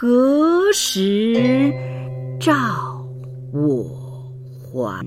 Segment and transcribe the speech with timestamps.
[0.00, 1.74] 何时
[2.38, 2.54] 照
[3.52, 4.32] 我
[4.72, 5.04] 还？